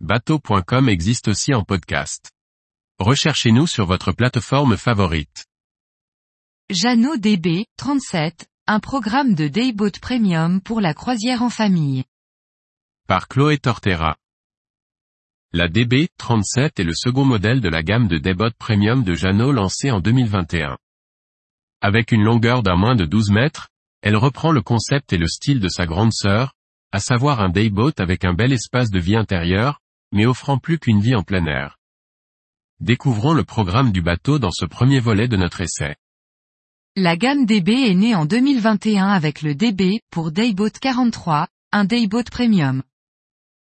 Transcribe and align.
bateau.com 0.00 0.90
existe 0.90 1.28
aussi 1.28 1.54
en 1.54 1.64
podcast. 1.64 2.30
Recherchez-nous 2.98 3.66
sur 3.66 3.86
votre 3.86 4.12
plateforme 4.12 4.76
favorite. 4.76 5.46
Jeannot 6.68 7.16
DB, 7.16 7.64
37, 7.78 8.46
un 8.66 8.78
programme 8.78 9.34
de 9.34 9.48
Dayboat 9.48 9.92
Premium 10.02 10.60
pour 10.60 10.82
la 10.82 10.92
croisière 10.92 11.42
en 11.42 11.48
famille. 11.48 12.04
Par 13.08 13.26
Chloé 13.26 13.56
Tortera. 13.56 14.16
La 15.52 15.68
DB 15.68 16.08
37 16.18 16.78
est 16.78 16.84
le 16.84 16.94
second 16.94 17.24
modèle 17.24 17.62
de 17.62 17.70
la 17.70 17.82
gamme 17.82 18.06
de 18.06 18.18
Dayboat 18.18 18.52
Premium 18.58 19.02
de 19.02 19.14
Jeannot 19.14 19.52
lancée 19.52 19.90
en 19.90 20.00
2021. 20.00 20.76
Avec 21.80 22.12
une 22.12 22.22
longueur 22.22 22.62
d'un 22.62 22.76
moins 22.76 22.96
de 22.96 23.06
12 23.06 23.30
mètres, 23.30 23.68
elle 24.02 24.16
reprend 24.16 24.52
le 24.52 24.60
concept 24.60 25.14
et 25.14 25.18
le 25.18 25.26
style 25.26 25.60
de 25.60 25.68
sa 25.68 25.86
grande 25.86 26.12
sœur, 26.12 26.52
à 26.92 27.00
savoir 27.00 27.40
un 27.40 27.48
dayboat 27.48 27.94
avec 27.98 28.26
un 28.26 28.34
bel 28.34 28.52
espace 28.52 28.90
de 28.90 28.98
vie 28.98 29.16
intérieur, 29.16 29.80
mais 30.12 30.26
offrant 30.26 30.58
plus 30.58 30.78
qu'une 30.78 31.00
vie 31.00 31.14
en 31.14 31.22
plein 31.22 31.46
air. 31.46 31.78
Découvrons 32.80 33.32
le 33.32 33.44
programme 33.44 33.92
du 33.92 34.02
bateau 34.02 34.38
dans 34.38 34.50
ce 34.50 34.64
premier 34.64 35.00
volet 35.00 35.28
de 35.28 35.36
notre 35.36 35.60
essai. 35.60 35.96
La 36.94 37.16
gamme 37.16 37.46
DB 37.46 37.72
est 37.72 37.94
née 37.94 38.14
en 38.14 38.24
2021 38.24 39.08
avec 39.08 39.42
le 39.42 39.54
DB 39.54 40.00
pour 40.10 40.32
Dayboat 40.32 40.70
43, 40.80 41.48
un 41.72 41.84
Dayboat 41.84 42.24
Premium. 42.30 42.82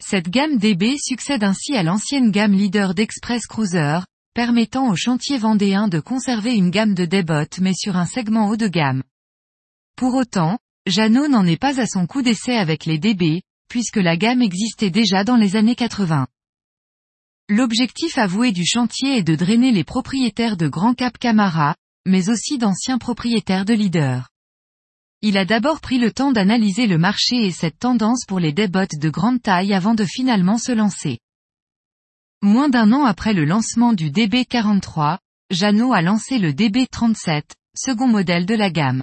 Cette 0.00 0.28
gamme 0.28 0.58
DB 0.58 0.96
succède 0.98 1.44
ainsi 1.44 1.76
à 1.76 1.84
l'ancienne 1.84 2.32
gamme 2.32 2.52
leader 2.52 2.94
d'Express 2.94 3.46
Cruiser, 3.46 4.00
permettant 4.34 4.88
aux 4.88 4.96
chantiers 4.96 5.38
vendéens 5.38 5.88
de 5.88 6.00
conserver 6.00 6.54
une 6.54 6.70
gamme 6.70 6.94
de 6.94 7.04
dayboat 7.04 7.60
mais 7.60 7.74
sur 7.74 7.96
un 7.96 8.06
segment 8.06 8.48
haut 8.48 8.56
de 8.56 8.66
gamme. 8.66 9.02
Pour 9.96 10.14
autant, 10.14 10.58
Jeannot 10.86 11.28
n'en 11.28 11.46
est 11.46 11.60
pas 11.60 11.80
à 11.80 11.86
son 11.86 12.06
coup 12.06 12.22
d'essai 12.22 12.56
avec 12.56 12.86
les 12.86 12.98
DB, 12.98 13.42
puisque 13.72 13.96
la 13.96 14.18
gamme 14.18 14.42
existait 14.42 14.90
déjà 14.90 15.24
dans 15.24 15.36
les 15.36 15.56
années 15.56 15.74
80. 15.74 16.26
L'objectif 17.48 18.18
avoué 18.18 18.52
du 18.52 18.66
chantier 18.66 19.16
est 19.16 19.22
de 19.22 19.34
drainer 19.34 19.72
les 19.72 19.82
propriétaires 19.82 20.58
de 20.58 20.68
Grand 20.68 20.92
Cap 20.92 21.16
Camara, 21.16 21.74
mais 22.04 22.28
aussi 22.28 22.58
d'anciens 22.58 22.98
propriétaires 22.98 23.64
de 23.64 23.72
leaders. 23.72 24.28
Il 25.22 25.38
a 25.38 25.46
d'abord 25.46 25.80
pris 25.80 25.96
le 25.96 26.12
temps 26.12 26.32
d'analyser 26.32 26.86
le 26.86 26.98
marché 26.98 27.46
et 27.46 27.50
cette 27.50 27.78
tendance 27.78 28.26
pour 28.26 28.40
les 28.40 28.52
débottes 28.52 28.98
de 29.00 29.08
grande 29.08 29.40
taille 29.40 29.72
avant 29.72 29.94
de 29.94 30.04
finalement 30.04 30.58
se 30.58 30.72
lancer. 30.72 31.18
Moins 32.42 32.68
d'un 32.68 32.92
an 32.92 33.06
après 33.06 33.32
le 33.32 33.46
lancement 33.46 33.94
du 33.94 34.10
DB43, 34.10 35.16
Jeannot 35.48 35.94
a 35.94 36.02
lancé 36.02 36.38
le 36.38 36.52
DB37, 36.52 37.44
second 37.74 38.08
modèle 38.08 38.44
de 38.44 38.54
la 38.54 38.68
gamme. 38.68 39.02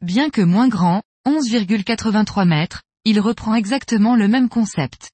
Bien 0.00 0.30
que 0.30 0.40
moins 0.40 0.68
grand, 0.68 1.02
11,83 1.26 2.46
mètres, 2.48 2.80
il 3.06 3.20
reprend 3.20 3.54
exactement 3.54 4.16
le 4.16 4.26
même 4.26 4.48
concept. 4.48 5.12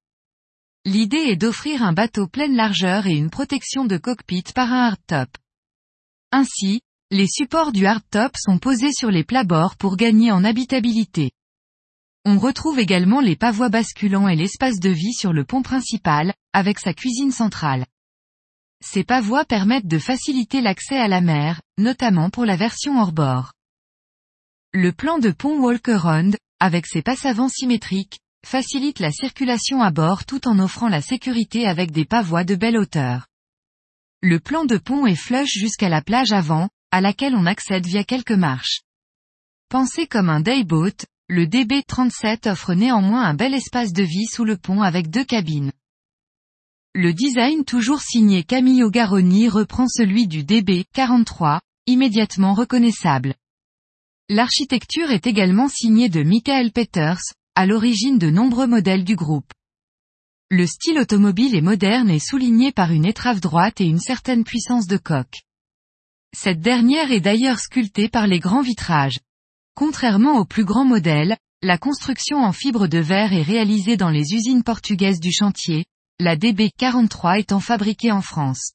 L'idée 0.86 1.18
est 1.28 1.36
d'offrir 1.36 1.82
un 1.82 1.92
bateau 1.92 2.26
pleine 2.26 2.56
largeur 2.56 3.06
et 3.06 3.14
une 3.14 3.28
protection 3.28 3.84
de 3.84 3.98
cockpit 3.98 4.44
par 4.54 4.72
un 4.72 4.86
hardtop. 4.86 5.28
Ainsi, 6.32 6.80
les 7.10 7.26
supports 7.28 7.70
du 7.70 7.84
hardtop 7.84 8.32
sont 8.38 8.58
posés 8.58 8.94
sur 8.94 9.10
les 9.10 9.24
plabords 9.24 9.76
pour 9.76 9.98
gagner 9.98 10.32
en 10.32 10.42
habitabilité. 10.42 11.32
On 12.24 12.38
retrouve 12.38 12.78
également 12.78 13.20
les 13.20 13.36
pavois 13.36 13.68
basculants 13.68 14.26
et 14.26 14.36
l'espace 14.36 14.80
de 14.80 14.88
vie 14.88 15.12
sur 15.12 15.34
le 15.34 15.44
pont 15.44 15.60
principal, 15.60 16.32
avec 16.54 16.78
sa 16.78 16.94
cuisine 16.94 17.30
centrale. 17.30 17.84
Ces 18.82 19.04
pavois 19.04 19.44
permettent 19.44 19.86
de 19.86 19.98
faciliter 19.98 20.62
l'accès 20.62 20.96
à 20.96 21.08
la 21.08 21.20
mer, 21.20 21.60
notamment 21.76 22.30
pour 22.30 22.46
la 22.46 22.56
version 22.56 23.02
hors 23.02 23.12
bord. 23.12 23.52
Le 24.72 24.92
plan 24.92 25.18
de 25.18 25.30
pont 25.30 25.60
Walker-Round, 25.60 26.38
avec 26.62 26.86
ses 26.86 27.02
passavants 27.02 27.48
symétriques, 27.48 28.20
facilite 28.46 29.00
la 29.00 29.10
circulation 29.10 29.82
à 29.82 29.90
bord 29.90 30.24
tout 30.24 30.46
en 30.46 30.60
offrant 30.60 30.88
la 30.88 31.02
sécurité 31.02 31.66
avec 31.66 31.90
des 31.90 32.04
pavois 32.04 32.44
de 32.44 32.54
belle 32.54 32.76
hauteur. 32.76 33.26
Le 34.22 34.38
plan 34.38 34.64
de 34.64 34.76
pont 34.76 35.04
est 35.04 35.16
flush 35.16 35.50
jusqu'à 35.50 35.88
la 35.88 36.02
plage 36.02 36.30
avant, 36.30 36.68
à 36.92 37.00
laquelle 37.00 37.34
on 37.34 37.46
accède 37.46 37.84
via 37.84 38.04
quelques 38.04 38.30
marches. 38.30 38.82
Pensé 39.70 40.06
comme 40.06 40.30
un 40.30 40.38
dayboat, 40.38 41.04
le 41.28 41.46
DB37 41.46 42.48
offre 42.48 42.74
néanmoins 42.74 43.24
un 43.24 43.34
bel 43.34 43.54
espace 43.54 43.92
de 43.92 44.04
vie 44.04 44.26
sous 44.26 44.44
le 44.44 44.56
pont 44.56 44.82
avec 44.82 45.10
deux 45.10 45.24
cabines. 45.24 45.72
Le 46.94 47.12
design 47.12 47.64
toujours 47.64 48.02
signé 48.02 48.44
Camillo 48.44 48.88
Garoni 48.88 49.48
reprend 49.48 49.88
celui 49.88 50.28
du 50.28 50.44
DB43, 50.44 51.58
immédiatement 51.88 52.54
reconnaissable. 52.54 53.34
L'architecture 54.34 55.10
est 55.10 55.26
également 55.26 55.68
signée 55.68 56.08
de 56.08 56.22
Michael 56.22 56.72
Peters, 56.72 57.20
à 57.54 57.66
l'origine 57.66 58.16
de 58.16 58.30
nombreux 58.30 58.66
modèles 58.66 59.04
du 59.04 59.14
groupe. 59.14 59.52
Le 60.50 60.66
style 60.66 60.98
automobile 60.98 61.54
est 61.54 61.60
moderne 61.60 62.08
et 62.08 62.18
souligné 62.18 62.72
par 62.72 62.92
une 62.92 63.04
étrave 63.04 63.40
droite 63.40 63.82
et 63.82 63.84
une 63.84 63.98
certaine 63.98 64.42
puissance 64.44 64.86
de 64.86 64.96
coque. 64.96 65.42
Cette 66.34 66.60
dernière 66.60 67.12
est 67.12 67.20
d'ailleurs 67.20 67.58
sculptée 67.58 68.08
par 68.08 68.26
les 68.26 68.40
grands 68.40 68.62
vitrages. 68.62 69.20
Contrairement 69.74 70.38
aux 70.38 70.46
plus 70.46 70.64
grands 70.64 70.86
modèles, 70.86 71.36
la 71.60 71.76
construction 71.76 72.38
en 72.38 72.52
fibre 72.52 72.86
de 72.86 73.00
verre 73.00 73.34
est 73.34 73.42
réalisée 73.42 73.98
dans 73.98 74.08
les 74.08 74.32
usines 74.32 74.62
portugaises 74.62 75.20
du 75.20 75.30
chantier, 75.30 75.84
la 76.18 76.36
DB43 76.36 77.38
étant 77.38 77.60
fabriquée 77.60 78.12
en 78.12 78.22
France. 78.22 78.72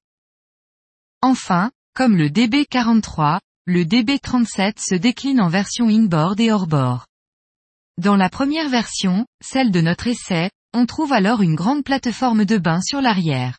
Enfin, 1.24 1.72
comme 1.96 2.16
le 2.16 2.30
DB43, 2.30 3.40
le 3.70 3.84
DB37 3.84 4.76
se 4.80 4.96
décline 4.96 5.42
en 5.42 5.50
version 5.50 5.90
inboard 5.90 6.40
et 6.40 6.54
hors-bord. 6.54 7.06
Dans 7.98 8.16
la 8.16 8.30
première 8.30 8.70
version, 8.70 9.26
celle 9.44 9.72
de 9.72 9.82
notre 9.82 10.08
essai, 10.08 10.50
on 10.74 10.86
trouve 10.86 11.12
alors 11.12 11.42
une 11.42 11.56
grande 11.56 11.84
plateforme 11.84 12.46
de 12.46 12.58
bain 12.58 12.80
sur 12.80 13.02
l'arrière. 13.02 13.58